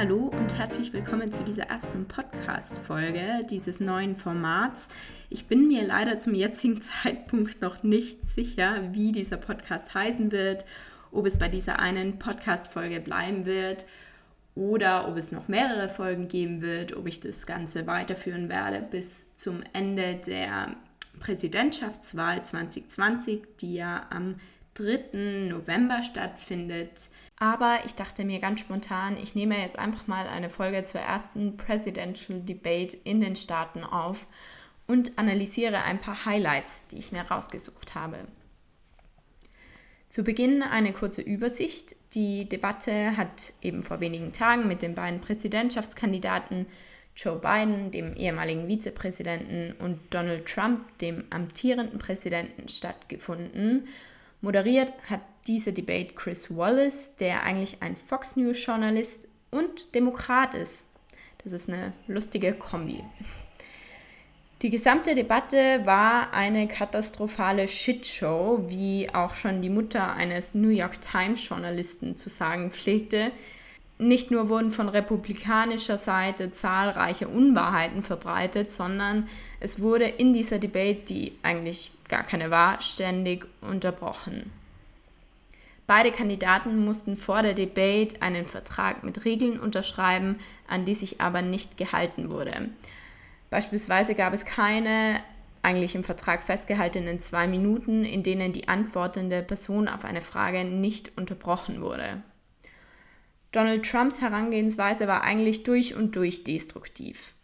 Hallo 0.00 0.32
und 0.32 0.56
herzlich 0.56 0.94
willkommen 0.94 1.30
zu 1.30 1.44
dieser 1.44 1.64
ersten 1.64 2.08
Podcast-Folge 2.08 3.44
dieses 3.50 3.80
neuen 3.80 4.16
Formats. 4.16 4.88
Ich 5.28 5.46
bin 5.46 5.68
mir 5.68 5.86
leider 5.86 6.18
zum 6.18 6.34
jetzigen 6.34 6.80
Zeitpunkt 7.02 7.60
noch 7.60 7.82
nicht 7.82 8.24
sicher, 8.24 8.82
wie 8.92 9.12
dieser 9.12 9.36
Podcast 9.36 9.92
heißen 9.92 10.32
wird, 10.32 10.64
ob 11.12 11.26
es 11.26 11.38
bei 11.38 11.50
dieser 11.50 11.80
einen 11.80 12.18
Podcast-Folge 12.18 13.00
bleiben 13.00 13.44
wird 13.44 13.84
oder 14.54 15.06
ob 15.06 15.18
es 15.18 15.32
noch 15.32 15.48
mehrere 15.48 15.90
Folgen 15.90 16.28
geben 16.28 16.62
wird, 16.62 16.96
ob 16.96 17.06
ich 17.06 17.20
das 17.20 17.46
Ganze 17.46 17.86
weiterführen 17.86 18.48
werde 18.48 18.80
bis 18.80 19.36
zum 19.36 19.62
Ende 19.74 20.14
der 20.14 20.76
Präsidentschaftswahl 21.18 22.42
2020, 22.42 23.42
die 23.60 23.74
ja 23.74 24.06
am 24.08 24.36
3. 24.80 25.48
November 25.48 26.02
stattfindet. 26.02 27.10
Aber 27.36 27.80
ich 27.84 27.94
dachte 27.94 28.24
mir 28.24 28.38
ganz 28.38 28.60
spontan, 28.60 29.16
ich 29.16 29.34
nehme 29.34 29.60
jetzt 29.60 29.78
einfach 29.78 30.06
mal 30.06 30.26
eine 30.26 30.50
Folge 30.50 30.84
zur 30.84 31.00
ersten 31.00 31.56
Presidential 31.56 32.40
Debate 32.40 32.96
in 33.04 33.20
den 33.20 33.36
Staaten 33.36 33.84
auf 33.84 34.26
und 34.86 35.18
analysiere 35.18 35.82
ein 35.82 35.98
paar 35.98 36.24
Highlights, 36.24 36.86
die 36.88 36.98
ich 36.98 37.12
mir 37.12 37.22
rausgesucht 37.22 37.94
habe. 37.94 38.18
Zu 40.08 40.24
Beginn 40.24 40.62
eine 40.62 40.92
kurze 40.92 41.22
Übersicht. 41.22 41.94
Die 42.14 42.48
Debatte 42.48 43.16
hat 43.16 43.52
eben 43.62 43.82
vor 43.82 44.00
wenigen 44.00 44.32
Tagen 44.32 44.66
mit 44.66 44.82
den 44.82 44.94
beiden 44.94 45.20
Präsidentschaftskandidaten 45.20 46.66
Joe 47.14 47.38
Biden, 47.38 47.90
dem 47.90 48.14
ehemaligen 48.16 48.66
Vizepräsidenten, 48.66 49.74
und 49.78 50.00
Donald 50.10 50.46
Trump, 50.46 50.98
dem 50.98 51.24
amtierenden 51.30 51.98
Präsidenten, 51.98 52.68
stattgefunden. 52.68 53.86
Moderiert 54.40 54.92
hat 55.08 55.20
diese 55.46 55.72
Debate 55.72 56.14
Chris 56.14 56.54
Wallace, 56.54 57.16
der 57.16 57.42
eigentlich 57.42 57.82
ein 57.82 57.96
Fox 57.96 58.36
News-Journalist 58.36 59.28
und 59.50 59.94
Demokrat 59.94 60.54
ist. 60.54 60.88
Das 61.42 61.52
ist 61.52 61.68
eine 61.68 61.92
lustige 62.06 62.54
Kombi. 62.54 63.02
Die 64.62 64.70
gesamte 64.70 65.14
Debatte 65.14 65.86
war 65.86 66.34
eine 66.34 66.68
katastrophale 66.68 67.66
Shitshow, 67.66 68.64
wie 68.68 69.08
auch 69.12 69.34
schon 69.34 69.62
die 69.62 69.70
Mutter 69.70 70.12
eines 70.12 70.54
New 70.54 70.68
York 70.68 71.00
Times-Journalisten 71.00 72.16
zu 72.16 72.28
sagen 72.28 72.70
pflegte. 72.70 73.32
Nicht 74.00 74.30
nur 74.30 74.48
wurden 74.48 74.70
von 74.70 74.88
republikanischer 74.88 75.98
Seite 75.98 76.50
zahlreiche 76.50 77.28
Unwahrheiten 77.28 78.02
verbreitet, 78.02 78.70
sondern 78.70 79.28
es 79.60 79.80
wurde 79.80 80.06
in 80.06 80.32
dieser 80.32 80.58
Debate, 80.58 81.02
die 81.02 81.32
eigentlich 81.42 81.92
gar 82.08 82.22
keine 82.22 82.50
war, 82.50 82.80
ständig 82.80 83.46
unterbrochen. 83.60 84.50
Beide 85.86 86.12
Kandidaten 86.12 86.82
mussten 86.82 87.14
vor 87.18 87.42
der 87.42 87.52
Debate 87.52 88.22
einen 88.22 88.46
Vertrag 88.46 89.04
mit 89.04 89.26
Regeln 89.26 89.60
unterschreiben, 89.60 90.38
an 90.66 90.86
die 90.86 90.94
sich 90.94 91.20
aber 91.20 91.42
nicht 91.42 91.76
gehalten 91.76 92.30
wurde. 92.30 92.70
Beispielsweise 93.50 94.14
gab 94.14 94.32
es 94.32 94.46
keine 94.46 95.20
eigentlich 95.60 95.94
im 95.94 96.04
Vertrag 96.04 96.42
festgehaltenen 96.42 97.20
zwei 97.20 97.46
Minuten, 97.46 98.06
in 98.06 98.22
denen 98.22 98.52
die 98.52 98.66
antwortende 98.66 99.42
Person 99.42 99.88
auf 99.88 100.06
eine 100.06 100.22
Frage 100.22 100.64
nicht 100.64 101.18
unterbrochen 101.18 101.82
wurde. 101.82 102.22
Donald 103.52 103.84
Trumps 103.84 104.20
Herangehensweise 104.20 105.08
war 105.08 105.22
eigentlich 105.22 105.64
durch 105.64 105.94
und 105.94 106.14
durch 106.14 106.44
destruktiv. 106.44 107.34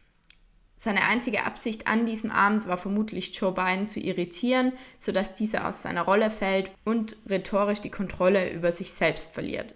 Seine 0.76 1.02
einzige 1.02 1.44
Absicht 1.44 1.86
an 1.86 2.06
diesem 2.06 2.30
Abend 2.30 2.68
war 2.68 2.76
vermutlich 2.76 3.34
Joe 3.34 3.52
Biden 3.52 3.88
zu 3.88 3.98
irritieren, 3.98 4.72
sodass 4.98 5.34
dieser 5.34 5.66
aus 5.66 5.82
seiner 5.82 6.02
Rolle 6.02 6.30
fällt 6.30 6.70
und 6.84 7.16
rhetorisch 7.28 7.80
die 7.80 7.90
Kontrolle 7.90 8.52
über 8.52 8.70
sich 8.70 8.92
selbst 8.92 9.32
verliert. 9.32 9.74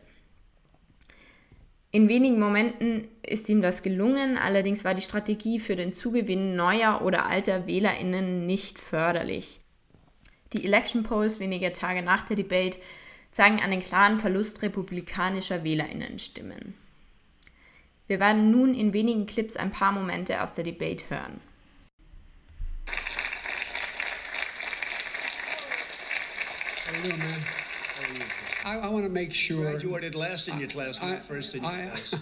In 1.91 2.09
wenigen 2.09 2.38
Momenten 2.38 3.09
ist 3.27 3.49
ihm 3.49 3.62
das 3.62 3.83
gelungen, 3.83 4.38
allerdings 4.38 4.84
war 4.84 4.94
die 4.94 5.03
Strategie 5.03 5.59
für 5.59 5.75
den 5.75 5.93
Zugewinn 5.93 6.54
neuer 6.54 7.03
oder 7.03 7.27
alter 7.27 7.66
Wählerinnen 7.66 8.47
nicht 8.47 8.78
förderlich. 8.78 9.60
Die 10.53 10.65
Election 10.65 11.03
Polls 11.03 11.41
wenige 11.41 11.72
Tage 11.72 12.03
nach 12.03 12.22
der 12.22 12.37
Debate 12.37 12.78
zeigen 13.30 13.60
einen 13.60 13.80
klaren 13.80 14.18
Verlust 14.18 14.62
republikanischer 14.62 15.64
Wählerinnenstimmen. 15.64 16.74
Wir 18.06 18.18
werden 18.18 18.50
nun 18.50 18.74
in 18.74 18.92
wenigen 18.92 19.26
Clips 19.26 19.56
ein 19.56 19.70
paar 19.70 19.92
Momente 19.92 20.42
aus 20.42 20.52
der 20.52 20.64
Debate 20.64 21.04
hören. 21.10 21.41
I, 28.64 28.76
I 28.76 28.88
want 28.88 29.04
to 29.04 29.10
make 29.10 29.32
sure. 29.32 29.70
Graduated 29.70 30.14
last 30.14 30.48
in 30.48 30.58
your 30.58 30.68
class, 30.68 31.00
not 31.00 31.22
first 31.22 31.54
in 31.54 31.62
your 31.62 31.70
I, 31.70 31.86
class. 31.86 32.14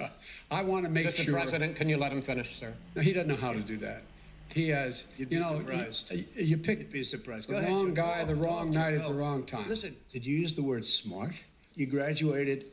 I 0.50 0.62
want 0.62 0.84
to 0.84 0.90
make 0.90 1.06
Mr. 1.06 1.24
sure. 1.24 1.34
President, 1.34 1.76
can 1.76 1.88
you 1.88 1.96
let 1.96 2.12
him 2.12 2.20
finish, 2.20 2.56
sir? 2.56 2.74
No, 2.94 3.02
he 3.02 3.12
doesn't 3.12 3.28
know 3.28 3.36
how 3.36 3.52
to 3.52 3.60
do 3.60 3.76
that. 3.78 4.02
He 4.58 4.70
has, 4.70 5.06
You'd 5.16 5.28
be 5.28 5.36
you 5.36 5.40
know, 5.42 5.58
surprised. 5.58 6.10
you, 6.12 6.24
you 6.34 6.58
pick 6.58 6.78
You'd 6.80 6.90
be 6.90 7.04
surprised. 7.04 7.48
the 7.48 7.58
ahead, 7.58 7.70
wrong 7.70 7.94
Joe. 7.94 8.02
guy, 8.02 8.24
the 8.24 8.34
wrong 8.34 8.70
night 8.72 8.94
at 8.94 9.06
the 9.06 9.14
wrong 9.14 9.44
time. 9.44 9.68
Listen, 9.68 9.94
did 10.12 10.26
you 10.26 10.36
use 10.36 10.54
the 10.54 10.62
word 10.64 10.84
smart? 10.84 11.42
You 11.76 11.86
graduated 11.86 12.64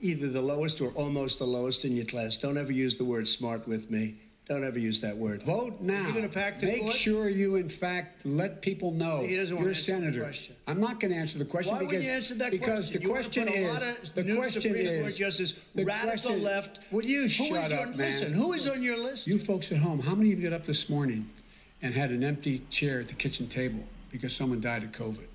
either 0.00 0.26
the 0.28 0.42
lowest 0.42 0.80
or 0.80 0.88
almost 0.94 1.38
the 1.38 1.44
lowest 1.46 1.84
in 1.84 1.94
your 1.94 2.06
class. 2.06 2.36
Don't 2.36 2.58
ever 2.58 2.72
use 2.72 2.96
the 2.96 3.04
word 3.04 3.28
smart 3.28 3.68
with 3.68 3.88
me. 3.88 4.16
Don't 4.48 4.64
ever 4.64 4.78
use 4.78 5.00
that 5.02 5.16
word. 5.16 5.44
Vote 5.44 5.80
now. 5.80 6.02
You're 6.02 6.12
going 6.12 6.28
to 6.28 6.34
pack 6.34 6.58
the 6.58 6.66
Make 6.66 6.82
court? 6.82 6.92
sure 6.94 7.28
you, 7.28 7.54
in 7.54 7.68
fact, 7.68 8.26
let 8.26 8.60
people 8.60 8.90
know 8.90 9.22
He 9.22 9.36
doesn't 9.36 9.54
want 9.54 9.64
you're 9.66 9.70
a 9.70 9.74
to 9.74 9.78
answer 9.78 9.92
the 9.94 10.00
senator. 10.02 10.22
question. 10.24 10.56
I'm 10.66 10.80
not 10.80 10.98
going 10.98 11.12
to 11.12 11.16
answer 11.18 11.38
the 11.38 11.44
question 11.44 11.74
Why 11.76 11.80
because 11.84 12.06
you 12.06 12.12
answer 12.12 12.34
that 12.34 12.50
because 12.50 12.90
question? 12.90 13.00
the 13.00 13.06
You 13.06 13.12
question 13.12 13.44
wanna 13.46 13.50
put 13.52 13.58
a 13.58 13.62
is 13.62 13.72
lot 13.72 13.98
of 14.08 14.14
the 14.14 14.24
new 14.24 14.36
question 14.36 14.60
Supreme 14.62 14.86
Court 14.98 15.06
is 15.06 15.16
justices, 15.16 15.60
the 15.76 15.84
radical 15.84 16.12
question- 16.30 16.42
left. 16.42 16.86
Would 16.90 17.04
you 17.04 17.20
Who 17.22 17.28
shut 17.28 17.66
is 17.66 17.72
up, 17.72 17.80
on, 17.82 17.88
man? 17.90 17.96
Listen, 17.98 18.32
who 18.34 18.52
is 18.52 18.66
on 18.66 18.82
your 18.82 18.96
list? 18.98 19.26
You 19.28 19.38
folks 19.38 19.70
at 19.70 19.78
home, 19.78 20.00
how 20.00 20.14
many 20.16 20.32
of 20.32 20.40
you 20.40 20.50
got 20.50 20.56
up 20.56 20.66
this 20.66 20.90
morning 20.90 21.30
and 21.80 21.94
had 21.94 22.10
an 22.10 22.24
empty 22.24 22.58
chair 22.68 22.98
at 23.00 23.08
the 23.08 23.14
kitchen 23.14 23.46
table 23.46 23.84
because 24.10 24.34
someone 24.34 24.60
died 24.60 24.82
of 24.82 24.90
COVID? 24.90 25.26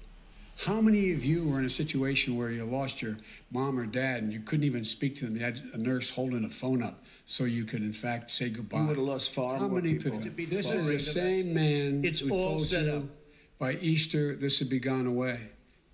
How 0.66 0.82
many 0.82 1.14
of 1.14 1.24
you 1.24 1.48
were 1.50 1.60
in 1.60 1.66
a 1.66 1.70
situation 1.70 2.36
where 2.36 2.50
you 2.50 2.66
lost 2.66 3.02
your 3.02 3.18
mom 3.52 3.78
or 3.78 3.86
dad 3.86 4.24
and 4.24 4.34
you 4.34 4.40
couldn't 4.40 4.66
even 4.66 4.84
speak 4.84 5.16
to 5.18 5.26
them? 5.26 5.36
You 5.36 5.44
had 5.44 5.62
a 5.74 5.78
nurse 5.78 6.10
holding 6.10 6.44
a 6.44 6.50
phone 6.50 6.82
up 6.82 7.06
so 7.26 7.44
you 7.44 7.64
could, 7.64 7.84
in 7.84 7.94
fact, 7.94 8.32
say 8.32 8.50
goodbye. 8.50 8.80
You 8.82 8.88
would've 8.88 9.04
lost 9.04 9.34
far 9.34 9.60
How 9.60 9.68
more 9.68 9.82
many 9.82 10.00
people. 10.00 10.20
people? 10.20 10.46
This 10.58 10.74
is 10.74 10.88
the 10.88 10.98
same 11.00 11.54
man 11.54 12.02
It's 12.04 12.22
who 12.22 12.34
all 12.34 12.50
told 12.50 12.62
set 12.64 12.86
you 12.86 12.92
up. 12.92 13.04
by 13.60 13.74
Easter 13.74 14.36
this 14.36 14.60
would 14.60 14.70
be 14.70 14.80
gone 14.80 15.06
away. 15.06 15.50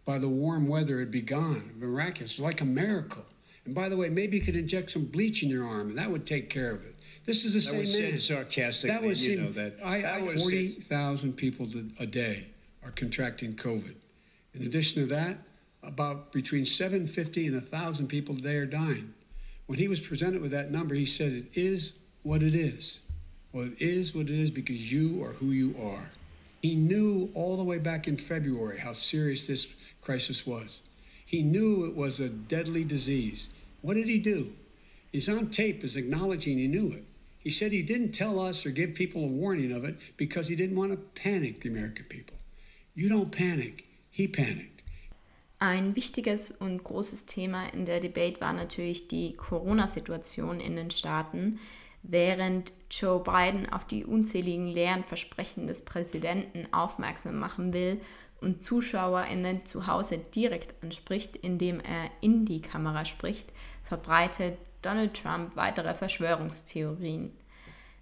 By 0.05 0.17
the 0.17 0.29
warm 0.29 0.67
weather, 0.67 0.97
it'd 0.97 1.11
be 1.11 1.21
gone. 1.21 1.71
Miraculous, 1.77 2.39
like 2.39 2.61
a 2.61 2.65
miracle. 2.65 3.25
And 3.65 3.75
by 3.75 3.89
the 3.89 3.97
way, 3.97 4.09
maybe 4.09 4.37
you 4.37 4.43
could 4.43 4.55
inject 4.55 4.91
some 4.91 5.05
bleach 5.05 5.43
in 5.43 5.49
your 5.49 5.65
arm, 5.65 5.89
and 5.89 5.97
that 5.97 6.09
would 6.09 6.25
take 6.25 6.49
care 6.49 6.71
of 6.71 6.83
it. 6.85 6.95
This 7.25 7.45
is 7.45 7.53
the 7.53 7.59
That 7.59 7.65
same 7.65 7.79
was 7.79 7.93
said 7.93 8.09
man. 8.09 8.17
sarcastically, 8.17 8.95
That 8.95 9.03
was 9.03 9.25
you 9.25 9.37
him. 9.37 9.43
know 9.45 9.51
that. 9.51 9.75
I, 9.83 10.01
That 10.01 10.13
I 10.15 10.21
forty 10.21 10.67
thousand 10.67 11.33
people 11.33 11.69
a 11.99 12.05
day 12.05 12.47
are 12.83 12.91
contracting 12.91 13.53
COVID. 13.53 13.95
In 14.53 14.63
addition 14.63 15.01
to 15.01 15.07
that, 15.13 15.37
about 15.81 16.31
between 16.31 16.65
750 16.65 17.47
and 17.47 17.55
1,000 17.55 18.07
people 18.07 18.35
a 18.35 18.39
day 18.39 18.55
are 18.55 18.65
dying. 18.65 19.13
When 19.65 19.79
he 19.79 19.87
was 19.87 19.99
presented 19.99 20.41
with 20.41 20.51
that 20.51 20.71
number, 20.71 20.95
he 20.95 21.05
said, 21.05 21.31
It 21.31 21.47
is 21.55 21.93
what 22.21 22.43
it 22.43 22.55
is. 22.55 23.01
Well, 23.51 23.65
it 23.65 23.81
is 23.81 24.15
what 24.15 24.29
it 24.29 24.39
is 24.39 24.51
because 24.51 24.91
you 24.91 25.23
are 25.23 25.33
who 25.33 25.51
you 25.51 25.75
are. 25.81 26.09
He 26.61 26.75
knew 26.75 27.29
all 27.35 27.57
the 27.57 27.63
way 27.63 27.77
back 27.77 28.07
in 28.07 28.17
February 28.17 28.79
how 28.79 28.93
serious 28.93 29.47
this 29.47 29.75
crisis 30.01 30.47
was. 30.47 30.81
He 31.25 31.43
knew 31.43 31.85
it 31.85 31.95
was 31.95 32.19
a 32.19 32.29
deadly 32.29 32.83
disease. 32.83 33.49
What 33.81 33.95
did 33.95 34.07
he 34.07 34.19
do? 34.19 34.53
He's 35.11 35.29
on 35.29 35.49
tape 35.49 35.83
as 35.83 35.95
acknowledging 35.95 36.57
he 36.57 36.67
knew 36.67 36.91
it. 36.91 37.03
He 37.37 37.49
said 37.49 37.71
he 37.71 37.81
didn't 37.81 38.13
tell 38.13 38.39
us 38.39 38.65
or 38.65 38.71
give 38.71 38.95
people 38.95 39.23
a 39.23 39.27
warning 39.27 39.71
of 39.71 39.83
it 39.83 39.97
because 40.15 40.47
he 40.47 40.55
didn't 40.55 40.77
want 40.77 40.91
to 40.91 41.21
panic 41.21 41.59
the 41.59 41.69
American 41.69 42.05
people. 42.05 42.37
You 42.95 43.09
don't 43.09 43.31
panic. 43.31 43.85
Ein 45.59 45.95
wichtiges 45.95 46.51
und 46.51 46.83
großes 46.83 47.25
Thema 47.25 47.67
in 47.73 47.85
der 47.85 47.99
Debate 47.99 48.41
war 48.41 48.53
natürlich 48.53 49.07
die 49.07 49.33
Corona-Situation 49.33 50.59
in 50.59 50.75
den 50.75 50.91
Staaten, 50.91 51.59
während 52.03 52.73
Joe 52.91 53.23
Biden 53.23 53.71
auf 53.71 53.85
die 53.85 54.05
unzähligen 54.05 54.67
leeren 54.67 55.03
Versprechen 55.03 55.67
des 55.67 55.83
Präsidenten 55.83 56.67
aufmerksam 56.73 57.39
machen 57.39 57.73
will 57.73 58.01
und 58.41 58.63
ZuschauerInnen 58.63 59.65
zu 59.65 59.87
Hause 59.87 60.17
direkt 60.17 60.83
anspricht, 60.83 61.35
indem 61.37 61.79
er 61.79 62.11
in 62.21 62.45
die 62.45 62.61
Kamera 62.61 63.05
spricht, 63.05 63.53
verbreitet 63.83 64.57
Donald 64.81 65.13
Trump 65.13 65.55
weitere 65.55 65.93
Verschwörungstheorien. 65.93 67.31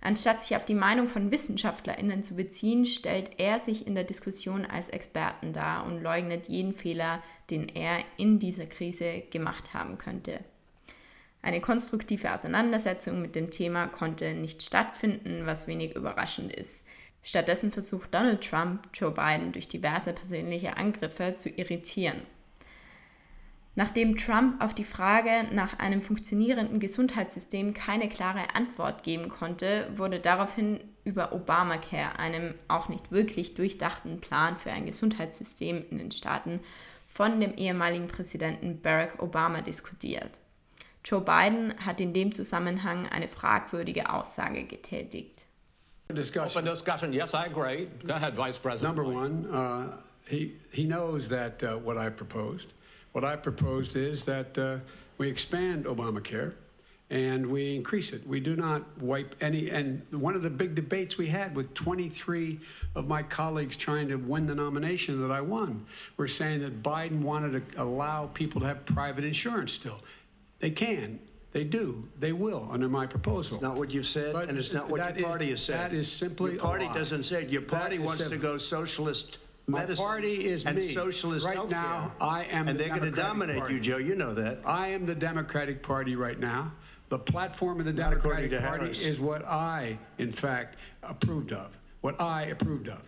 Anstatt 0.03 0.41
sich 0.41 0.55
auf 0.55 0.65
die 0.65 0.73
Meinung 0.73 1.07
von 1.07 1.31
WissenschaftlerInnen 1.31 2.23
zu 2.23 2.35
beziehen, 2.35 2.87
stellt 2.87 3.39
er 3.39 3.59
sich 3.59 3.85
in 3.85 3.93
der 3.93 4.03
Diskussion 4.03 4.65
als 4.65 4.89
Experten 4.89 5.53
dar 5.53 5.85
und 5.85 6.01
leugnet 6.01 6.47
jeden 6.47 6.73
Fehler, 6.73 7.21
den 7.51 7.69
er 7.69 7.99
in 8.17 8.39
dieser 8.39 8.65
Krise 8.65 9.21
gemacht 9.29 9.75
haben 9.75 9.99
könnte. 9.99 10.39
Eine 11.43 11.61
konstruktive 11.61 12.33
Auseinandersetzung 12.33 13.21
mit 13.21 13.35
dem 13.35 13.51
Thema 13.51 13.87
konnte 13.87 14.33
nicht 14.33 14.63
stattfinden, 14.63 15.45
was 15.45 15.67
wenig 15.67 15.95
überraschend 15.95 16.51
ist. 16.51 16.87
Stattdessen 17.23 17.71
versucht 17.71 18.13
Donald 18.13 18.43
Trump, 18.43 18.89
Joe 18.93 19.11
Biden 19.11 19.51
durch 19.51 19.67
diverse 19.67 20.13
persönliche 20.13 20.77
Angriffe 20.77 21.35
zu 21.35 21.49
irritieren. 21.49 22.21
Nachdem 23.73 24.17
Trump 24.17 24.61
auf 24.61 24.73
die 24.73 24.83
Frage 24.83 25.47
nach 25.53 25.79
einem 25.79 26.01
funktionierenden 26.01 26.79
Gesundheitssystem 26.79 27.73
keine 27.73 28.09
klare 28.09 28.53
Antwort 28.53 29.03
geben 29.03 29.29
konnte, 29.29 29.87
wurde 29.95 30.19
daraufhin 30.19 30.83
über 31.05 31.31
Obamacare, 31.31 32.19
einem 32.19 32.55
auch 32.67 32.89
nicht 32.89 33.11
wirklich 33.11 33.53
durchdachten 33.53 34.19
Plan 34.19 34.57
für 34.57 34.71
ein 34.71 34.85
Gesundheitssystem 34.85 35.85
in 35.89 35.97
den 35.97 36.11
Staaten, 36.11 36.59
von 37.07 37.39
dem 37.39 37.53
ehemaligen 37.53 38.07
Präsidenten 38.07 38.81
Barack 38.81 39.21
Obama 39.21 39.61
diskutiert. 39.61 40.41
Joe 41.03 41.21
Biden 41.21 41.73
hat 41.85 41.99
in 41.99 42.13
dem 42.13 42.31
Zusammenhang 42.31 43.07
eine 43.07 43.27
fragwürdige 43.27 44.09
Aussage 44.13 44.65
getätigt. 44.65 45.45
Discussion. 46.09 46.63
Open 46.63 46.65
discussion. 46.65 47.13
Yes, 47.13 47.33
I 47.33 47.45
agree. 47.45 47.87
Go 48.05 48.13
ahead, 48.13 48.35
Vice 48.35 48.59
President. 48.59 48.95
Number 48.95 49.05
one, 49.05 49.45
uh, 49.49 49.97
he, 50.25 50.59
he 50.71 50.85
knows 50.85 51.29
that 51.29 51.63
uh, 51.63 51.77
what 51.77 51.97
I 51.97 52.09
proposed. 52.09 52.73
What 53.11 53.25
I 53.25 53.35
proposed 53.35 53.95
is 53.95 54.23
that 54.25 54.57
uh, 54.57 54.77
we 55.17 55.29
expand 55.29 55.85
Obamacare 55.85 56.53
and 57.09 57.47
we 57.47 57.75
increase 57.75 58.13
it. 58.13 58.25
We 58.25 58.39
do 58.39 58.55
not 58.55 58.83
wipe 59.01 59.35
any. 59.41 59.69
And 59.69 60.01
one 60.11 60.33
of 60.33 60.43
the 60.43 60.49
big 60.49 60.75
debates 60.75 61.17
we 61.17 61.27
had 61.27 61.53
with 61.53 61.73
23 61.73 62.59
of 62.95 63.07
my 63.07 63.21
colleagues 63.21 63.75
trying 63.75 64.07
to 64.07 64.15
win 64.15 64.45
the 64.45 64.55
nomination 64.55 65.21
that 65.21 65.31
I 65.31 65.41
won 65.41 65.85
were 66.15 66.29
saying 66.29 66.61
that 66.61 66.81
Biden 66.81 67.21
wanted 67.21 67.69
to 67.73 67.83
allow 67.83 68.27
people 68.27 68.61
to 68.61 68.67
have 68.67 68.85
private 68.85 69.25
insurance 69.25 69.73
still. 69.73 69.99
They 70.59 70.71
can. 70.71 71.19
They 71.51 71.65
do. 71.65 72.07
They 72.17 72.31
will 72.31 72.69
under 72.71 72.87
my 72.87 73.07
proposal. 73.07 73.55
It's 73.55 73.61
not 73.61 73.75
what 73.75 73.91
you've 73.91 74.07
said, 74.07 74.31
but 74.31 74.47
and 74.47 74.57
it's 74.57 74.71
not 74.71 74.89
what 74.89 75.19
your 75.19 75.27
party 75.27 75.51
is, 75.51 75.59
has 75.59 75.65
said. 75.65 75.91
That 75.91 75.93
is 75.93 76.09
simply 76.09 76.53
your 76.53 76.61
party 76.61 76.87
doesn't 76.93 77.23
say 77.23 77.43
it. 77.43 77.49
Your 77.49 77.63
party 77.63 77.99
wants 77.99 78.29
to 78.29 78.37
go 78.37 78.57
socialist 78.57 79.39
my 79.67 79.85
party 79.85 80.45
is 80.45 80.65
and 80.65 80.77
me. 80.77 80.93
socialist 80.93 81.45
right 81.45 81.57
healthcare. 81.57 81.71
now. 81.71 82.11
I 82.19 82.43
am, 82.45 82.67
and 82.67 82.77
the 82.79 82.83
they're 82.83 82.95
going 82.97 83.09
to 83.09 83.15
dominate 83.15 83.59
party. 83.59 83.75
you, 83.75 83.79
Joe. 83.79 83.97
You 83.97 84.15
know 84.15 84.33
that. 84.33 84.59
I 84.65 84.89
am 84.89 85.05
the 85.05 85.15
Democratic 85.15 85.81
Party 85.83 86.15
right 86.15 86.39
now. 86.39 86.71
The 87.09 87.19
platform 87.19 87.79
of 87.79 87.85
the 87.85 87.93
Not 87.93 88.11
Democratic 88.11 88.51
Party 88.51 88.83
Harris. 88.83 89.05
is 89.05 89.19
what 89.19 89.43
I, 89.45 89.97
in 90.17 90.31
fact, 90.31 90.77
approved 91.03 91.51
of. 91.51 91.77
What 92.01 92.19
I 92.21 92.43
approved 92.43 92.87
of. 92.87 93.01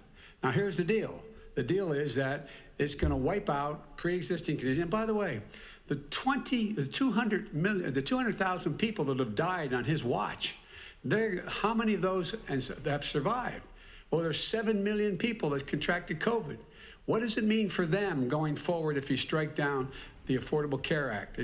Now, 0.43 0.51
here's 0.51 0.77
the 0.77 0.83
deal. 0.83 1.23
The 1.55 1.63
deal 1.63 1.93
is 1.93 2.15
that 2.15 2.49
it's 2.77 2.95
going 2.95 3.11
to 3.11 3.17
wipe 3.17 3.49
out 3.49 3.95
pre-existing 3.97 4.57
conditions. 4.57 4.81
And 4.81 4.89
by 4.91 5.05
the 5.05 5.13
way, 5.13 5.41
the 5.87 5.95
20, 5.95 6.73
the 6.73 6.85
200 6.85 7.53
million, 7.53 7.93
the 7.93 8.01
200,000 8.01 8.77
people 8.77 9.05
that 9.05 9.19
have 9.19 9.35
died 9.35 9.73
on 9.73 9.83
his 9.83 10.03
watch, 10.03 10.55
how 11.47 11.73
many 11.73 11.93
of 11.93 12.01
those 12.01 12.35
have 12.47 13.03
survived? 13.05 13.61
Well, 14.13 14.21
there's 14.21 14.43
7 14.43 14.83
million 14.83 15.17
people 15.17 15.49
that 15.49 15.65
contracted 15.65 16.19
COVID. 16.19 16.57
What 17.07 17.21
does 17.21 17.35
it 17.39 17.45
mean 17.45 17.67
for 17.67 17.87
them 17.87 18.29
going 18.29 18.55
forward 18.55 18.95
if 18.95 19.09
you 19.09 19.17
strike 19.17 19.55
down 19.55 19.87
the 20.27 20.37
Affordable 20.37 20.77
Care 20.77 21.11
Act? 21.11 21.39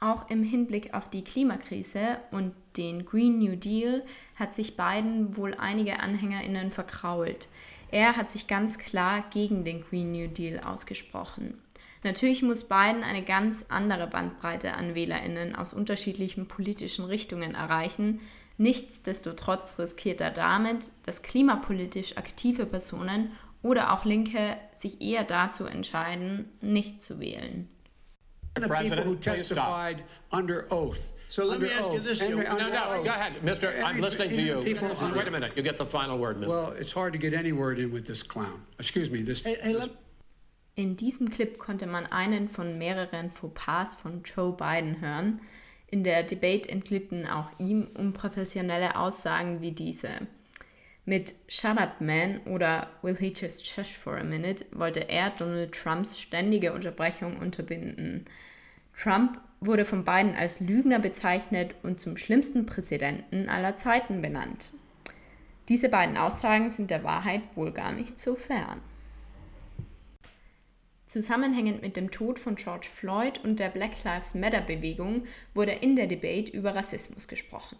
Auch 0.00 0.30
im 0.30 0.42
Hinblick 0.42 0.94
auf 0.94 1.10
die 1.10 1.22
Klimakrise 1.22 2.16
und 2.30 2.54
den 2.78 3.04
Green 3.04 3.36
New 3.36 3.56
Deal 3.56 4.02
hat 4.36 4.54
sich 4.54 4.74
Biden 4.74 5.36
wohl 5.36 5.52
einige 5.52 6.00
Anhängerinnen 6.00 6.70
verkrault. 6.70 7.48
Er 7.90 8.16
hat 8.16 8.30
sich 8.30 8.46
ganz 8.46 8.78
klar 8.78 9.26
gegen 9.34 9.64
den 9.64 9.84
Green 9.84 10.12
New 10.12 10.28
Deal 10.28 10.60
ausgesprochen. 10.60 11.60
Natürlich 12.04 12.42
muss 12.42 12.64
Biden 12.64 13.04
eine 13.04 13.22
ganz 13.22 13.66
andere 13.68 14.06
Bandbreite 14.06 14.72
an 14.72 14.94
Wählerinnen 14.94 15.54
aus 15.54 15.74
unterschiedlichen 15.74 16.48
politischen 16.48 17.04
Richtungen 17.04 17.54
erreichen, 17.54 18.18
Nichtsdestotrotz 18.62 19.80
riskiert 19.80 20.20
er 20.20 20.30
damit, 20.30 20.90
dass 21.04 21.22
klimapolitisch 21.22 22.16
aktive 22.16 22.64
Personen 22.64 23.32
oder 23.60 23.92
auch 23.92 24.04
Linke 24.04 24.56
sich 24.72 25.00
eher 25.00 25.24
dazu 25.24 25.66
entscheiden, 25.66 26.48
nicht 26.60 27.02
zu 27.02 27.18
wählen. 27.18 27.68
President, 28.54 29.04
who 29.04 29.16
testified 29.16 30.04
under 30.30 30.70
oath. 30.70 31.12
So 31.28 31.44
let 31.44 31.58
me 31.58 31.70
ask 31.72 31.90
you 31.92 31.98
this. 31.98 32.20
Henry, 32.20 32.44
no, 32.44 32.56
no, 32.56 33.02
go 33.02 33.10
ahead, 33.10 33.42
Mr. 33.42 33.82
I'm 33.82 34.00
listening 34.00 34.30
to 34.30 34.40
you. 34.40 34.60
Wait 34.60 35.26
a 35.26 35.30
minute. 35.30 35.56
You 35.56 35.64
get 35.64 35.78
the 35.78 35.86
final 35.86 36.18
word, 36.18 36.36
Mr. 36.36 36.46
Well, 36.46 36.72
it's 36.78 36.92
hard 36.92 37.14
to 37.14 37.18
get 37.18 37.34
any 37.34 37.50
word 37.50 37.80
in 37.80 37.90
with 37.90 38.06
this 38.06 38.22
clown. 38.22 38.62
Excuse 38.78 39.10
me, 39.10 39.22
this. 39.22 39.42
Hey, 39.42 39.56
hey, 39.60 39.76
in 40.76 40.96
diesem 40.96 41.30
Clip 41.30 41.58
konnte 41.58 41.86
man 41.86 42.06
einen 42.06 42.46
von 42.46 42.78
mehreren 42.78 43.30
Fauxpas 43.30 43.94
von 43.94 44.22
Joe 44.22 44.52
Biden 44.52 45.00
hören, 45.00 45.40
in 45.92 46.02
der 46.04 46.22
Debate 46.22 46.68
entglitten 46.68 47.26
auch 47.26 47.50
ihm 47.58 47.86
unprofessionelle 47.94 48.96
Aussagen 48.96 49.60
wie 49.60 49.72
diese. 49.72 50.08
Mit 51.04 51.34
Shut 51.48 51.78
Up 51.78 52.00
Man 52.00 52.38
oder 52.46 52.88
Will 53.02 53.16
He 53.16 53.32
Just 53.36 53.66
Shush 53.66 53.92
for 53.92 54.16
a 54.16 54.24
Minute 54.24 54.64
wollte 54.72 55.08
er 55.08 55.30
Donald 55.30 55.72
Trumps 55.72 56.18
ständige 56.18 56.72
Unterbrechung 56.72 57.38
unterbinden. 57.38 58.24
Trump 58.96 59.38
wurde 59.60 59.84
von 59.84 60.02
beiden 60.02 60.34
als 60.34 60.60
Lügner 60.60 60.98
bezeichnet 60.98 61.74
und 61.82 62.00
zum 62.00 62.16
schlimmsten 62.16 62.64
Präsidenten 62.64 63.50
aller 63.50 63.76
Zeiten 63.76 64.22
benannt. 64.22 64.72
Diese 65.68 65.90
beiden 65.90 66.16
Aussagen 66.16 66.70
sind 66.70 66.90
der 66.90 67.04
Wahrheit 67.04 67.42
wohl 67.54 67.72
gar 67.72 67.92
nicht 67.92 68.18
so 68.18 68.34
fern. 68.34 68.80
Zusammenhängend 71.12 71.82
mit 71.82 71.96
dem 71.96 72.10
Tod 72.10 72.38
von 72.38 72.56
George 72.56 72.88
Floyd 72.90 73.38
und 73.44 73.60
der 73.60 73.68
Black 73.68 74.02
Lives 74.02 74.32
Matter-Bewegung 74.32 75.24
wurde 75.52 75.72
in 75.72 75.94
der 75.94 76.06
Debate 76.06 76.50
über 76.50 76.74
Rassismus 76.74 77.28
gesprochen. 77.28 77.76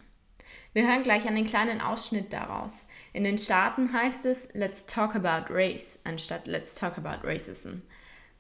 Wir 0.75 0.87
hören 0.87 1.03
gleich 1.03 1.27
einen 1.27 1.47
kleinen 1.47 1.81
Ausschnitt 1.81 2.35
daraus. 2.35 2.89
In 3.15 3.25
den 3.25 3.39
Staaten 3.39 3.91
heißt 3.91 4.27
es 4.27 4.51
Let's 4.53 4.85
talk 4.85 5.17
about 5.17 5.51
race 5.51 5.99
anstatt 6.05 6.47
Let's 6.47 6.75
talk 6.75 6.99
about 6.99 7.27
racism, 7.27 7.81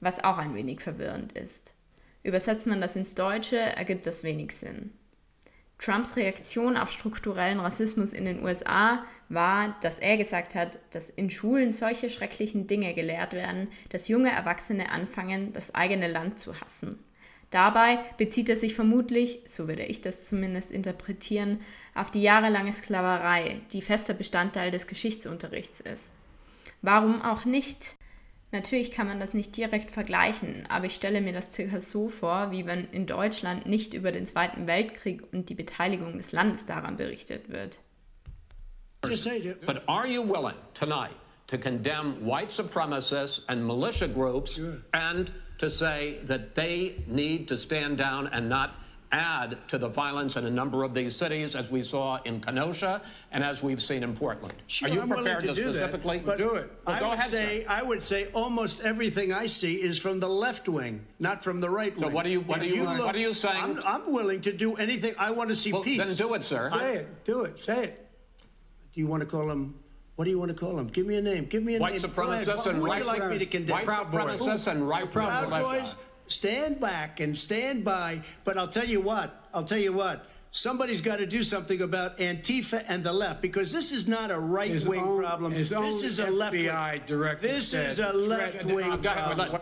was 0.01 0.23
auch 0.23 0.37
ein 0.37 0.55
wenig 0.55 0.83
verwirrend 0.83 1.33
ist. 1.33 1.73
Übersetzt 2.23 2.67
man 2.67 2.83
das 2.83 2.95
ins 2.95 3.15
Deutsche, 3.15 3.57
ergibt 3.57 4.07
das 4.07 4.25
wenig 4.25 4.55
Sinn. 4.55 4.93
Trumps 5.83 6.15
Reaktion 6.15 6.77
auf 6.77 6.93
strukturellen 6.93 7.59
Rassismus 7.59 8.13
in 8.13 8.25
den 8.25 8.45
USA 8.45 9.05
war, 9.29 9.75
dass 9.81 9.99
er 9.99 10.17
gesagt 10.17 10.55
hat, 10.55 10.79
dass 10.93 11.11
in 11.11 11.29
Schulen 11.29 11.73
solche 11.73 12.09
schrecklichen 12.09 12.69
Dinge 12.69 12.95
gelehrt 12.95 13.33
werden, 13.33 13.67
dass 13.91 14.07
junge 14.07 14.31
Erwachsene 14.31 14.93
anfangen, 14.93 15.53
das 15.53 15.75
eigene 15.75 16.07
Land 16.07 16.39
zu 16.39 16.61
hassen. 16.61 17.03
Dabei 17.51 17.99
bezieht 18.17 18.49
er 18.49 18.57
sich 18.57 18.77
vermutlich, 18.77 19.41
so 19.47 19.67
würde 19.67 19.83
ich 19.83 20.01
das 20.01 20.29
zumindest 20.29 20.71
interpretieren, 20.71 21.59
auf 21.97 22.13
die 22.13 22.23
jahrelange 22.23 22.73
Sklaverei, 22.73 23.59
die 23.73 23.83
fester 23.83 24.15
Bestandteil 24.15 24.71
des 24.71 24.87
Geschichtsunterrichts 24.87 25.81
ist. 25.81 26.13
Warum 26.81 27.23
auch 27.23 27.45
nicht? 27.45 27.97
Natürlich 28.53 28.91
kann 28.91 29.09
man 29.09 29.19
das 29.19 29.33
nicht 29.33 29.57
direkt 29.57 29.91
vergleichen, 29.91 30.67
aber 30.69 30.85
ich 30.85 30.95
stelle 30.95 31.23
mir 31.23 31.33
das 31.33 31.51
circa 31.51 31.81
so 31.81 32.11
vor, 32.11 32.51
wie 32.51 32.67
wenn 32.67 32.87
in 32.91 33.07
Deutschland 33.07 33.65
nicht 33.65 33.95
über 33.95 34.13
den 34.13 34.27
Zweiten 34.27 34.69
Weltkrieg 34.69 35.23
und 35.33 35.49
die 35.49 35.55
Beteiligung 35.55 36.19
des 36.19 36.33
Landes 36.33 36.67
daran 36.67 36.97
berichtet 36.97 37.49
wird. 37.49 37.81
But 39.01 39.83
are 39.89 40.07
you 40.07 40.23
willing 40.23 40.55
tonight 40.75 41.17
to 41.47 41.57
condemn 41.57 42.15
white 42.21 42.53
supremacists 42.53 43.49
and 43.49 43.67
militia 43.67 44.07
groups 44.07 44.61
and 44.93 45.33
to 45.59 45.69
say 45.71 46.19
that 46.29 46.55
they 46.55 47.03
need 47.07 47.49
to 47.49 47.57
stand 47.57 47.99
down 47.99 48.27
and 48.29 48.51
not 48.51 48.71
add 49.13 49.57
to 49.69 49.79
the 49.79 49.89
violence 49.89 50.37
in 50.37 50.47
a 50.47 50.51
number 50.51 50.83
of 50.83 50.95
these 50.95 51.15
cities, 51.15 51.55
as 51.55 51.71
we 51.71 51.83
saw 51.83 52.21
in 52.25 52.41
Kenosha 52.41 53.03
and 53.31 53.45
as 53.45 53.63
we've 53.63 53.83
seen 53.83 54.03
in 54.03 54.15
Portland. 54.17 54.55
Sure, 54.67 54.89
Are 54.89 54.93
you 54.93 55.01
I'm 55.03 55.09
prepared 55.09 55.43
to, 55.43 55.49
to 55.49 55.55
specifically 55.55 56.19
that, 56.21 56.39
do 56.39 56.55
it? 56.55 56.73
Well, 56.87 56.97
I 56.97 57.01
go 57.01 57.09
would 57.11 57.19
ahead, 57.19 57.31
say 57.31 57.65
sir. 57.65 57.71
I 57.71 57.83
would 57.83 58.03
say 58.03 58.29
almost 58.33 58.83
everything 58.83 59.33
I 59.33 59.47
see 59.47 59.75
is 59.75 59.99
from 59.99 60.19
the 60.19 60.29
left 60.29 60.69
wing, 60.69 61.05
not 61.19 61.45
from 61.45 61.61
the 61.61 61.71
right 61.71 61.95
wing. 61.95 62.09
So 62.09 62.15
what 62.15 62.27
are 62.27 62.31
you 62.31 62.41
what 62.41 62.61
are 62.61 62.65
you, 62.65 62.85
look, 62.85 63.07
what 63.07 63.15
are 63.15 63.19
you 63.19 63.35
saying? 63.35 63.63
I'm, 63.63 63.83
I'm, 63.85 64.13
willing 64.13 64.41
to 64.43 64.53
do 64.53 64.75
anything. 64.77 65.15
I 65.19 65.31
want 65.31 65.51
to 65.51 65.57
see 65.57 65.73
well, 65.73 65.83
peace. 65.83 66.03
Then 66.03 66.15
do 66.15 66.35
it, 66.35 66.43
sir. 66.43 66.71
Say 66.71 66.97
it. 66.97 67.25
Do 67.25 67.43
it. 67.43 67.61
Say 67.61 67.85
it. 67.85 68.09
Do 68.93 69.01
you 69.01 69.07
want 69.07 69.21
to 69.21 69.27
call 69.27 69.51
him? 69.51 69.75
What 70.17 70.27
do 70.27 70.31
you 70.31 70.39
want 70.39 70.51
to 70.51 70.57
call 70.57 70.79
him? 70.79 70.89
Give 70.89 71.07
me 71.07 71.17
a 71.17 71.23
name. 71.23 71.47
Give 71.47 71.63
me 71.63 71.77
a 71.77 71.79
white 71.79 71.95
name. 71.95 72.03
Supremacists 72.03 72.67
and 72.67 72.83
white 72.83 73.03
you 73.03 73.09
like 73.09 73.31
me 73.31 73.39
to 73.39 73.47
condemn? 73.47 73.87
White 73.87 73.87
supremacists 73.87 74.71
and 74.71 74.87
right 74.87 75.11
Proud 75.11 75.49
Boys, 75.49 75.95
stand 76.33 76.81
back 76.81 77.21
and 77.21 77.37
stand 77.37 77.85
by. 77.85 78.23
But 78.45 78.57
I'll 78.59 78.69
tell 78.69 78.89
you 78.89 79.01
what. 79.01 79.45
I'll 79.53 79.65
tell 79.65 79.79
you 79.79 79.93
what. 79.93 80.27
Somebody's 80.51 81.01
got 81.01 81.17
to 81.17 81.27
do 81.27 81.43
something 81.43 81.81
about 81.81 82.19
Antifa 82.19 82.85
and 82.87 83.03
the 83.03 83.13
left 83.13 83.41
because 83.41 83.73
this 83.73 83.91
is 83.91 84.07
not 84.07 84.31
a 84.31 84.39
right 84.39 84.85
wing 84.85 85.17
problem. 85.17 85.53
His 85.53 85.71
this 85.71 86.03
is 86.03 86.19
a 86.19 86.31
left 86.31 86.55
wing. 86.55 87.41
This 87.41 87.73
is 87.73 87.99
a 87.99 88.13
left 88.13 88.65
wing 88.65 88.99
problem. 89.03 89.61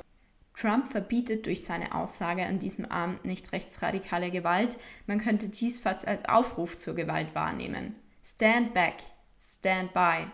Trump 0.54 0.88
verbietet 0.88 1.46
durch 1.46 1.64
seine 1.64 1.94
Aussage 1.94 2.44
an 2.44 2.58
diesem 2.58 2.84
Abend 2.84 3.24
nicht 3.24 3.52
rechtsradikale 3.52 4.30
Gewalt. 4.30 4.78
Man 5.06 5.20
könnte 5.20 5.48
dies 5.48 5.78
fast 5.78 6.06
als 6.06 6.24
Aufruf 6.28 6.76
zur 6.76 6.94
Gewalt 6.94 7.34
wahrnehmen. 7.34 7.94
Stand 8.24 8.74
back, 8.74 8.96
stand 9.38 9.94
by. 9.94 10.26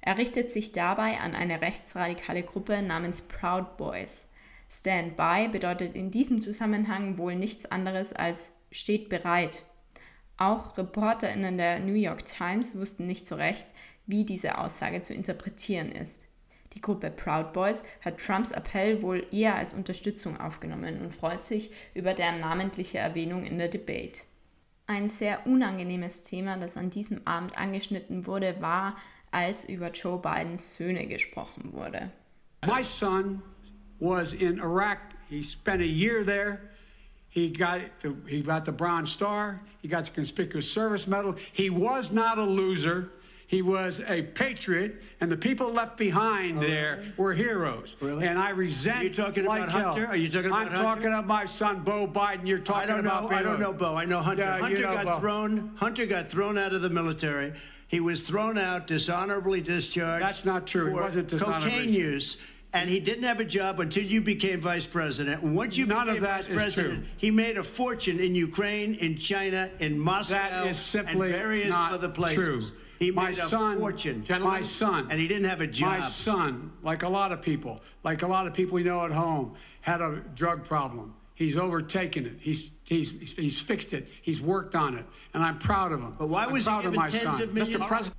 Er 0.00 0.16
richtet 0.16 0.50
sich 0.50 0.72
dabei 0.72 1.18
an 1.18 1.34
eine 1.34 1.60
rechtsradikale 1.60 2.44
Gruppe 2.44 2.82
namens 2.82 3.22
Proud 3.22 3.76
Boys. 3.76 4.28
Stand 4.76 5.14
by 5.14 5.48
bedeutet 5.52 5.94
in 5.94 6.10
diesem 6.10 6.40
Zusammenhang 6.40 7.16
wohl 7.16 7.36
nichts 7.36 7.64
anderes 7.64 8.12
als 8.12 8.50
steht 8.72 9.08
bereit. 9.08 9.64
Auch 10.36 10.76
ReporterInnen 10.76 11.56
der 11.56 11.78
New 11.78 11.94
York 11.94 12.24
Times 12.24 12.76
wussten 12.76 13.06
nicht 13.06 13.24
so 13.24 13.36
recht, 13.36 13.68
wie 14.06 14.24
diese 14.24 14.58
Aussage 14.58 15.00
zu 15.00 15.14
interpretieren 15.14 15.92
ist. 15.92 16.26
Die 16.72 16.80
Gruppe 16.80 17.12
Proud 17.12 17.52
Boys 17.52 17.84
hat 18.04 18.18
Trumps 18.18 18.50
Appell 18.50 19.00
wohl 19.00 19.24
eher 19.30 19.54
als 19.54 19.74
Unterstützung 19.74 20.40
aufgenommen 20.40 21.00
und 21.02 21.14
freut 21.14 21.44
sich 21.44 21.70
über 21.94 22.12
deren 22.12 22.40
namentliche 22.40 22.98
Erwähnung 22.98 23.44
in 23.44 23.58
der 23.58 23.68
Debate. 23.68 24.22
Ein 24.88 25.08
sehr 25.08 25.46
unangenehmes 25.46 26.22
Thema, 26.22 26.58
das 26.58 26.76
an 26.76 26.90
diesem 26.90 27.24
Abend 27.28 27.56
angeschnitten 27.56 28.26
wurde, 28.26 28.60
war, 28.60 28.96
als 29.30 29.68
über 29.68 29.92
Joe 29.92 30.18
Bidens 30.18 30.74
Söhne 30.74 31.06
gesprochen 31.06 31.72
wurde. 31.72 32.10
My 32.66 32.82
son 32.82 33.40
was 33.98 34.32
in 34.32 34.60
Iraq. 34.60 34.98
He 35.28 35.42
spent 35.42 35.82
a 35.82 35.86
year 35.86 36.24
there. 36.24 36.70
He 37.28 37.50
got 37.50 37.80
the, 38.00 38.14
he 38.28 38.42
got 38.42 38.64
the 38.64 38.72
Bronze 38.72 39.10
Star. 39.10 39.60
He 39.82 39.88
got 39.88 40.04
the 40.04 40.12
Conspicuous 40.12 40.70
Service 40.70 41.08
Medal. 41.08 41.36
He 41.52 41.68
was 41.68 42.12
not 42.12 42.38
a 42.38 42.44
loser. 42.44 43.10
He 43.46 43.60
was 43.60 44.00
a 44.08 44.22
patriot, 44.22 45.02
and 45.20 45.30
the 45.30 45.36
people 45.36 45.70
left 45.72 45.96
behind 45.96 46.58
oh, 46.58 46.60
there 46.62 46.96
really? 46.96 47.12
were 47.16 47.34
heroes. 47.34 47.96
Really? 48.00 48.26
And 48.26 48.38
I 48.38 48.50
resent. 48.50 48.98
Are 48.98 49.04
you 49.04 49.14
talking 49.14 49.44
like 49.44 49.62
about 49.62 49.70
Hunter? 49.70 50.06
Are 50.06 50.16
you 50.16 50.28
talking 50.28 50.46
about 50.46 50.62
I'm 50.62 50.68
Hunter? 50.68 50.82
talking 50.82 51.06
about 51.08 51.26
my 51.26 51.44
son, 51.44 51.80
Bo 51.80 52.06
Biden. 52.06 52.46
You're 52.46 52.58
talking 52.58 52.90
I 52.90 52.96
don't 52.96 53.06
about. 53.06 53.30
Know, 53.30 53.36
I 53.36 53.42
don't 53.42 53.60
know 53.60 53.72
Bo. 53.72 53.96
I 53.96 54.06
know 54.06 54.20
Hunter. 54.20 54.42
Yeah, 54.42 54.58
Hunter 54.58 54.76
you 54.76 54.82
know 54.82 54.94
got 54.94 55.04
Bo. 55.04 55.20
thrown. 55.20 55.72
Hunter 55.76 56.06
got 56.06 56.30
thrown 56.30 56.56
out 56.56 56.72
of 56.72 56.82
the 56.82 56.88
military. 56.88 57.52
He 57.86 58.00
was 58.00 58.22
thrown 58.22 58.58
out, 58.58 58.86
dishonorably 58.86 59.60
discharged. 59.60 60.24
That's 60.24 60.44
not 60.44 60.66
true. 60.66 60.86
For 60.86 60.90
he 60.90 60.96
wasn't 60.96 61.28
dishonorably. 61.28 61.70
Cocaine 61.70 61.92
use 61.92 62.42
and 62.74 62.90
he 62.90 62.98
didn't 62.98 63.22
have 63.22 63.38
a 63.38 63.44
job 63.44 63.78
until 63.78 64.02
you 64.02 64.20
became 64.20 64.60
vice 64.60 64.84
president. 64.84 65.42
And 65.42 65.54
once 65.54 65.78
you 65.78 65.86
None 65.86 66.06
became 66.06 66.16
of 66.16 66.22
that 66.22 66.44
vice 66.44 66.48
president, 66.48 67.04
true. 67.04 67.12
he 67.16 67.30
made 67.30 67.56
a 67.56 67.62
fortune 67.62 68.18
in 68.18 68.34
Ukraine, 68.34 68.94
in 68.94 69.16
China, 69.16 69.70
in 69.78 69.96
Moscow, 69.98 70.34
that 70.34 70.66
is 70.66 70.78
simply 70.78 71.28
and 71.28 71.36
various 71.36 71.70
not 71.70 71.92
other 71.92 72.08
places. 72.08 72.70
True. 72.70 72.78
He 72.98 73.12
my 73.12 73.26
made 73.26 73.32
a 73.32 73.36
son, 73.36 73.78
fortune. 73.78 74.24
My 74.40 74.60
son. 74.60 75.06
And 75.08 75.20
he 75.20 75.28
didn't 75.28 75.48
have 75.48 75.60
a 75.60 75.66
job. 75.68 75.88
My 75.88 76.00
son, 76.00 76.72
like 76.82 77.04
a 77.04 77.08
lot 77.08 77.30
of 77.30 77.42
people, 77.42 77.80
like 78.02 78.22
a 78.22 78.26
lot 78.26 78.46
of 78.48 78.54
people 78.54 78.74
we 78.74 78.82
know 78.82 79.04
at 79.04 79.12
home, 79.12 79.54
had 79.80 80.00
a 80.00 80.22
drug 80.34 80.64
problem. 80.64 81.14
He's 81.36 81.56
overtaken 81.56 82.26
it. 82.26 82.36
He's 82.40 82.78
he's 82.84 83.36
he's 83.36 83.60
fixed 83.60 83.92
it. 83.92 84.08
He's 84.22 84.40
worked 84.40 84.74
on 84.74 84.96
it, 84.96 85.04
and 85.32 85.42
I'm 85.42 85.58
proud 85.58 85.92
of 85.92 86.00
him. 86.00 86.14
But 86.16 86.28
why 86.28 86.46
was 86.46 86.66
I'm 86.68 86.82
he 86.82 86.90
proud 86.90 87.10
given 87.10 87.28
of 87.28 87.48
my 87.48 87.68
son. 87.68 87.80
Mr. 87.80 87.86
President. 87.86 88.16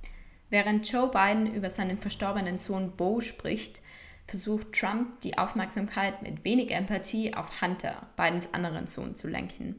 Während 0.48 0.84
Joe 0.84 1.08
Biden 1.10 1.52
über 1.52 1.70
seinen 1.70 1.96
verstorbenen 1.98 2.58
Sohn 2.58 2.92
Bo 2.96 3.18
spricht, 3.20 3.80
versucht 4.26 4.72
Trump, 4.72 5.20
die 5.20 5.38
Aufmerksamkeit 5.38 6.22
mit 6.22 6.44
wenig 6.44 6.70
Empathie 6.70 7.34
auf 7.34 7.60
Hunter, 7.62 8.06
Bidens 8.16 8.52
anderen 8.52 8.86
Sohn, 8.86 9.14
zu 9.14 9.28
lenken. 9.28 9.78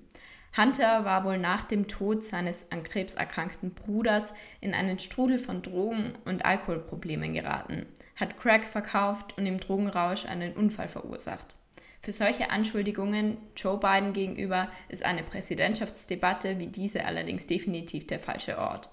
Hunter 0.56 1.06
war 1.06 1.24
wohl 1.24 1.38
nach 1.38 1.66
dem 1.66 1.88
Tod 1.88 2.24
seines 2.24 2.72
an 2.72 2.82
Krebs 2.82 3.13
erkrankten 3.13 3.74
Bruders 3.74 4.34
in 4.62 4.74
einen 4.74 4.98
Strudel 4.98 5.38
von 5.38 5.62
Drogen- 5.62 6.13
und 6.25 6.46
Alkoholproblemen 6.46 7.34
geraten, 7.34 7.86
hat 8.16 8.39
Crack 8.39 8.66
verkauft 8.66 9.38
und 9.38 9.46
im 9.46 9.60
Drogenrausch 9.60 10.25
einen 10.25 10.54
Unfall 10.54 10.88
verursacht. 10.88 11.56
Für 12.01 12.12
solche 12.12 12.50
Anschuldigungen 12.50 13.38
Joe 13.56 13.77
Biden 13.77 14.13
gegenüber 14.13 14.70
ist 14.88 15.04
eine 15.04 15.24
Präsidentschaftsdebatte 15.24 16.60
wie 16.60 16.68
diese 16.68 17.06
allerdings 17.06 17.48
definitiv 17.48 18.08
der 18.08 18.20
falsche 18.20 18.58
Ort. 18.58 18.89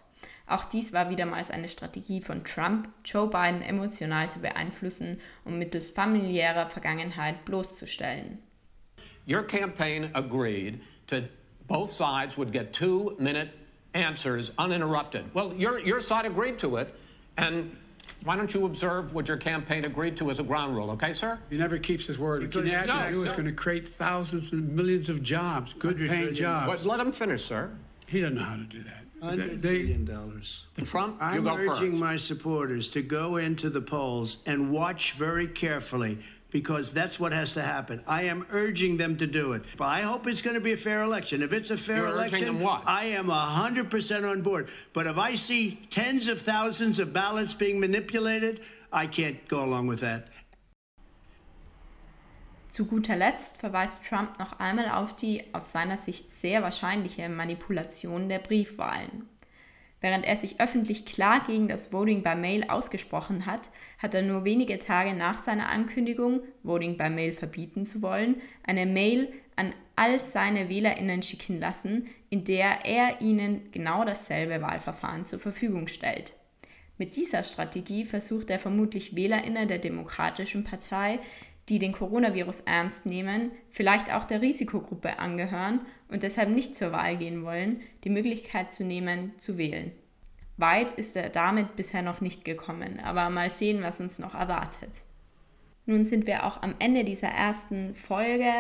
Auch 0.47 0.64
dies 0.64 0.93
war 0.93 1.11
wiedermals 1.11 1.50
eine 1.50 1.69
Strategie 1.69 2.21
von 2.21 2.45
Trump, 2.45 2.88
Joe 3.04 3.28
Biden 3.28 3.62
emotional 3.62 4.31
zu 4.31 4.40
beeinflussen 4.40 5.19
und 5.45 5.59
mittels 5.59 5.90
familiärer 5.90 6.66
Vergangenheit 6.66 7.45
bloßzustellen. 7.45 8.38
Your 9.26 9.43
campaign 9.43 10.11
agreed 10.14 10.81
to 11.07 11.23
both 11.66 11.90
sides 11.90 12.37
would 12.37 12.52
get 12.52 12.73
two 12.73 13.16
minute 13.19 13.49
answers 13.95 14.52
uninterrupted. 14.59 15.25
Well, 15.35 15.54
your, 15.54 15.78
your 15.81 16.00
side 16.00 16.26
agreed 16.26 16.59
to 16.59 16.76
it, 16.76 16.95
and 17.38 17.75
why 18.25 18.37
don't 18.37 18.52
you 18.52 18.66
observe 18.66 19.14
what 19.14 19.28
your 19.28 19.37
campaign 19.37 19.85
agreed 19.87 20.16
to 20.19 20.31
as 20.31 20.40
a 20.40 20.43
ground 20.43 20.75
rule, 20.76 20.90
okay, 20.93 21.12
sir? 21.12 21.38
He 21.50 21.57
never 21.57 21.78
keeps 21.78 22.07
his 22.07 22.19
word. 22.19 22.43
Because 22.43 22.71
What 22.71 22.87
no, 22.87 23.09
do 23.11 23.23
is 23.23 23.31
no. 23.31 23.33
going 23.33 23.47
to 23.47 23.52
create 23.52 23.88
thousands 23.88 24.52
and 24.52 24.75
millions 24.75 25.09
of 25.09 25.23
jobs, 25.23 25.73
good 25.75 25.97
paying 25.97 26.35
jobs. 26.35 26.66
But 26.66 26.85
let 26.85 27.00
him 27.00 27.12
finish, 27.12 27.45
sir. 27.45 27.71
He 28.07 28.21
doesn't 28.21 28.37
know 28.37 28.43
how 28.43 28.57
to 28.57 28.64
do 28.64 28.83
that. 28.83 29.04
Hundred 29.25 29.62
They- 29.62 29.78
billion 29.78 30.04
dollars. 30.04 30.64
Trump, 30.85 31.16
you 31.21 31.26
I'm 31.26 31.45
go 31.45 31.54
urging 31.57 31.93
first. 31.93 32.00
my 32.00 32.16
supporters 32.16 32.88
to 32.90 33.02
go 33.02 33.37
into 33.37 33.71
the 33.71 33.81
polls 33.81 34.43
and 34.47 34.71
watch 34.71 35.12
very 35.12 35.49
carefully 35.49 36.19
because 36.50 36.93
that's 36.93 37.19
what 37.19 37.33
has 37.33 37.54
to 37.54 37.62
happen. 37.62 38.00
I 38.07 38.23
am 38.25 38.47
urging 38.50 38.97
them 38.97 39.16
to 39.16 39.26
do 39.26 39.54
it. 39.54 39.62
But 39.76 39.87
I 39.87 40.02
hope 40.02 40.26
it's 40.28 40.40
going 40.43 40.54
to 40.54 40.61
be 40.61 40.73
a 40.73 40.76
fair 40.76 41.02
election. 41.02 41.43
If 41.43 41.52
it's 41.52 41.71
a 41.71 41.76
fair 41.76 41.97
You're 41.97 42.07
urging 42.09 42.16
election, 42.19 42.47
them 42.47 42.61
what? 42.61 42.83
I 42.87 43.07
am 43.07 43.26
100% 43.28 44.25
on 44.31 44.43
board. 44.43 44.69
But 44.93 45.07
if 45.09 45.19
I 45.19 45.35
see 45.35 45.81
tens 45.90 46.28
of 46.28 46.40
thousands 46.40 46.99
of 47.00 47.12
ballots 47.12 47.54
being 47.54 47.81
manipulated, 47.81 48.61
I 48.93 49.07
can't 49.09 49.49
go 49.49 49.64
along 49.64 49.88
with 49.88 49.99
that. 50.00 50.28
Zu 52.75 52.87
guter 52.87 53.14
Letzt 53.14 53.59
verweist 53.59 54.04
Trump 54.04 54.40
noch 54.40 54.59
einmal 54.59 54.88
auf 54.88 55.14
die 55.14 55.45
aus 55.54 55.71
seiner 55.71 55.97
Sicht 55.97 56.28
sehr 56.28 56.61
wahrscheinliche 56.61 57.28
Manipulation 57.28 58.28
der 58.28 58.40
Briefwahlen. 58.40 59.28
Während 60.00 60.25
er 60.25 60.35
sich 60.35 60.61
öffentlich 60.61 61.07
klar 61.07 61.45
gegen 61.47 61.69
das 61.69 61.93
Voting 61.93 62.25
by 62.25 62.35
Mail 62.35 62.64
ausgesprochen 62.69 63.47
hat, 63.47 63.71
hat 64.02 64.16
er 64.16 64.23
nur 64.23 64.45
wenige 64.45 64.76
Tage 64.81 65.14
nach 65.14 65.38
seiner 65.38 65.69
Ankündigung, 65.69 66.40
Voting 66.64 66.97
by 66.97 67.11
Mail 67.11 67.31
verbieten 67.31 67.85
zu 67.85 68.02
wollen, 68.02 68.43
eine 68.64 68.87
Mail 68.87 69.33
an 69.54 69.73
all 69.95 70.19
seine 70.19 70.69
Wählerinnen 70.69 71.23
schicken 71.23 71.61
lassen, 71.61 72.09
in 72.28 72.43
der 72.43 72.85
er 72.85 73.21
ihnen 73.21 73.71
genau 73.71 74.04
dasselbe 74.04 74.61
Wahlverfahren 74.62 75.25
zur 75.25 75.38
Verfügung 75.38 75.87
stellt. 75.87 76.35
Mit 76.99 77.14
dieser 77.14 77.45
Strategie 77.45 78.04
versucht 78.04 78.50
er 78.50 78.59
vermutlich 78.59 79.14
Wählerinnen 79.14 79.69
der 79.69 79.78
Demokratischen 79.78 80.64
Partei, 80.64 81.21
die 81.68 81.78
den 81.78 81.92
Coronavirus 81.92 82.61
ernst 82.61 83.06
nehmen, 83.06 83.50
vielleicht 83.71 84.12
auch 84.12 84.25
der 84.25 84.42
Risikogruppe 84.42 85.18
angehören 85.18 85.80
und 86.09 86.23
deshalb 86.23 86.50
nicht 86.50 86.75
zur 86.75 86.92
Wahl 86.92 87.16
gehen 87.16 87.44
wollen, 87.44 87.80
die 88.04 88.11
Möglichkeit 88.11 88.73
zu 88.73 88.85
nehmen, 88.85 89.33
zu 89.38 89.56
wählen. 89.56 89.92
Weit 90.56 90.92
ist 90.92 91.16
er 91.16 91.30
damit 91.30 91.75
bisher 91.75 92.02
noch 92.02 92.21
nicht 92.21 92.44
gekommen, 92.44 93.00
aber 93.00 93.28
mal 93.30 93.50
sehen, 93.50 93.83
was 93.83 94.00
uns 94.00 94.18
noch 94.18 94.35
erwartet. 94.35 95.02
Nun 95.87 96.04
sind 96.04 96.26
wir 96.26 96.47
auch 96.47 96.62
am 96.62 96.75
Ende 96.78 97.04
dieser 97.04 97.28
ersten 97.28 97.94
Folge. 97.94 98.50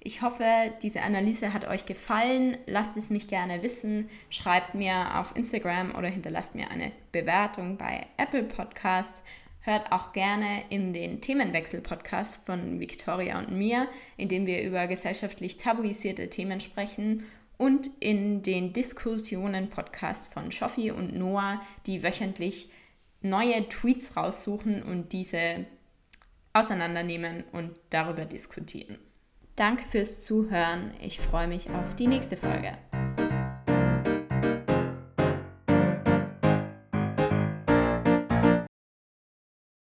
Ich 0.00 0.22
hoffe, 0.22 0.44
diese 0.82 1.02
Analyse 1.02 1.52
hat 1.52 1.66
euch 1.66 1.86
gefallen. 1.86 2.56
Lasst 2.66 2.96
es 2.96 3.10
mich 3.10 3.26
gerne 3.26 3.62
wissen. 3.64 4.08
Schreibt 4.30 4.74
mir 4.74 5.18
auf 5.18 5.34
Instagram 5.34 5.94
oder 5.96 6.08
hinterlasst 6.08 6.54
mir 6.54 6.70
eine 6.70 6.92
Bewertung 7.10 7.78
bei 7.78 8.06
Apple 8.16 8.44
Podcast. 8.44 9.24
Hört 9.68 9.92
auch 9.92 10.12
gerne 10.12 10.64
in 10.70 10.94
den 10.94 11.20
Themenwechsel-Podcast 11.20 12.40
von 12.46 12.80
Victoria 12.80 13.38
und 13.38 13.50
mir, 13.50 13.86
in 14.16 14.30
dem 14.30 14.46
wir 14.46 14.62
über 14.62 14.86
gesellschaftlich 14.86 15.58
tabuisierte 15.58 16.30
Themen 16.30 16.60
sprechen 16.60 17.24
und 17.58 17.90
in 18.00 18.40
den 18.40 18.72
Diskussionen-Podcast 18.72 20.32
von 20.32 20.50
Schoffi 20.52 20.90
und 20.90 21.14
Noah, 21.14 21.60
die 21.84 22.02
wöchentlich 22.02 22.70
neue 23.20 23.68
Tweets 23.68 24.16
raussuchen 24.16 24.82
und 24.82 25.12
diese 25.12 25.66
auseinandernehmen 26.54 27.44
und 27.52 27.78
darüber 27.90 28.24
diskutieren. 28.24 28.96
Danke 29.54 29.84
fürs 29.84 30.22
Zuhören. 30.22 30.92
Ich 31.02 31.20
freue 31.20 31.46
mich 31.46 31.68
auf 31.68 31.94
die 31.94 32.06
nächste 32.06 32.38
Folge. 32.38 32.78